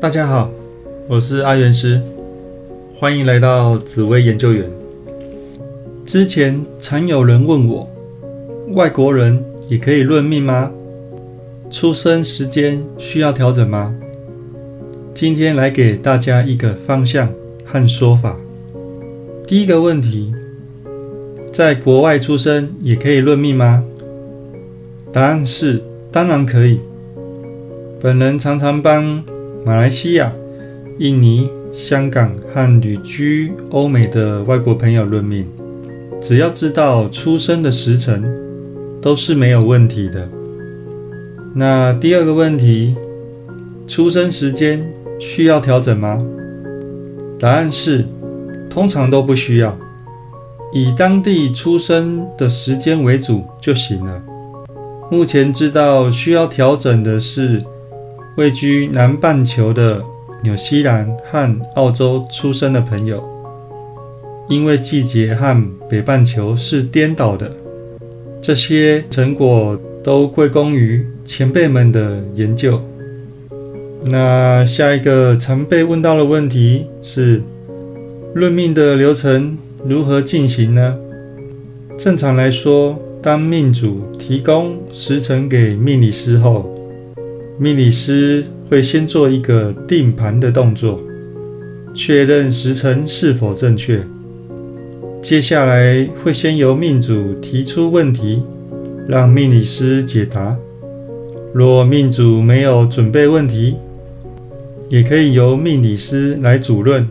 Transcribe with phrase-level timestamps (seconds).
[0.00, 0.50] 大家好，
[1.08, 2.00] 我是阿元师，
[2.98, 4.64] 欢迎来到紫薇研究员。
[6.06, 7.88] 之前常有人问我，
[8.72, 10.70] 外国人也可以论命吗？
[11.70, 13.94] 出生时间需要调整吗？
[15.14, 17.28] 今天来给大家一个方向
[17.64, 18.36] 和说法。
[19.46, 20.32] 第一个问题，
[21.52, 23.84] 在国外出生也可以论命吗？
[25.12, 26.80] 答案是，当然可以。
[28.02, 29.22] 本人常常帮
[29.62, 30.32] 马来西亚、
[30.98, 35.46] 印尼、香港和旅居欧美的外国朋友论命，
[36.18, 38.24] 只要知道出生的时辰，
[39.02, 40.26] 都是没有问题的。
[41.54, 42.96] 那第二个问题，
[43.86, 44.82] 出生时间
[45.18, 46.24] 需要调整吗？
[47.38, 48.06] 答案是，
[48.70, 49.76] 通常都不需要，
[50.72, 54.22] 以当地出生的时间为主就行了。
[55.10, 57.62] 目前知道需要调整的是。
[58.36, 60.02] 位居南半球的
[60.42, 63.22] 纽西兰和澳洲出生的朋友，
[64.48, 67.52] 因为季节和北半球是颠倒的，
[68.40, 72.80] 这些成果都归功于前辈们的研究。
[74.04, 77.42] 那下一个常被问到的问题是：
[78.34, 80.96] 论命的流程如何进行呢？
[81.98, 86.79] 正常来说，当命主提供时辰给命理师后，
[87.62, 90.98] 命理师会先做一个定盘的动作，
[91.92, 94.02] 确认时辰是否正确。
[95.20, 98.42] 接下来会先由命主提出问题，
[99.06, 100.56] 让命理师解答。
[101.52, 103.76] 若命主没有准备问题，
[104.88, 107.06] 也可以由命理师来主论，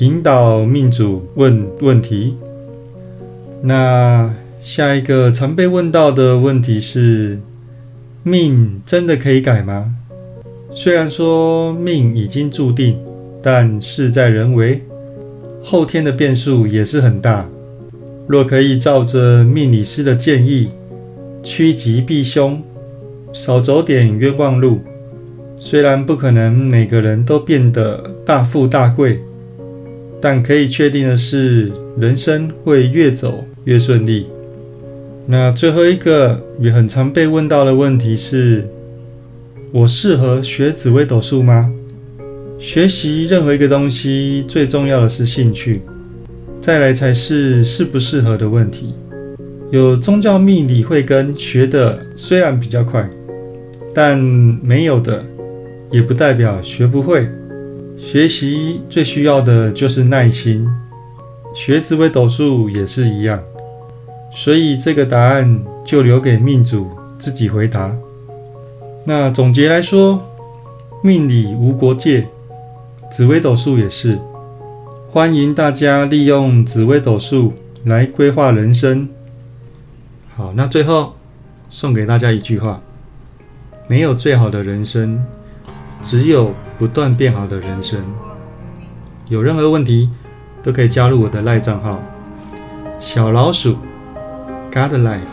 [0.00, 2.36] 引导命主问问题。
[3.62, 7.38] 那下一个常被问到的问题是。
[8.24, 9.92] 命真的可以改吗？
[10.72, 12.96] 虽然说命已经注定，
[13.42, 14.80] 但事在人为，
[15.60, 17.48] 后天的变数也是很大。
[18.28, 20.68] 若可以照着命理师的建议，
[21.42, 22.62] 趋吉避凶，
[23.32, 24.78] 少走点冤枉路，
[25.58, 29.18] 虽然不可能每个人都变得大富大贵，
[30.20, 34.26] 但可以确定的是，人生会越走越顺利。
[35.26, 38.68] 那最后一个也很常被问到的问题是：
[39.72, 41.72] 我适合学紫微斗数吗？
[42.58, 45.82] 学习任何一个东西，最重要的是兴趣，
[46.60, 48.94] 再来才是适不适合的问题。
[49.70, 53.08] 有宗教命理会跟学的虽然比较快，
[53.94, 55.24] 但没有的
[55.90, 57.26] 也不代表学不会。
[57.96, 60.66] 学习最需要的就是耐心，
[61.54, 63.40] 学紫微斗数也是一样。
[64.34, 67.94] 所以这个答案就留给命主自己回答。
[69.04, 70.26] 那总结来说，
[71.02, 72.26] 命理无国界，
[73.10, 74.18] 紫微斗数也是。
[75.10, 77.52] 欢迎大家利用紫微斗数
[77.84, 79.06] 来规划人生。
[80.34, 81.14] 好，那最后
[81.68, 82.80] 送给大家一句话：
[83.86, 85.22] 没有最好的人生，
[86.00, 88.00] 只有不断变好的人生。
[89.28, 90.08] 有任何问题
[90.62, 92.02] 都可以加入我的赖账号
[92.98, 93.76] 小老鼠。
[94.72, 95.28] God Life，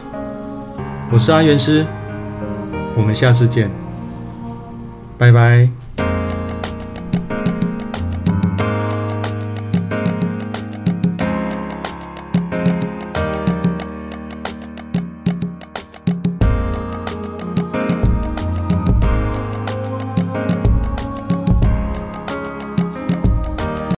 [1.10, 1.86] 我是阿元师，
[2.98, 3.72] 我们下次见，
[5.18, 5.70] 拜拜。